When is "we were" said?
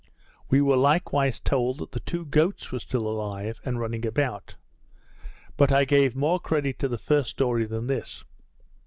0.49-0.77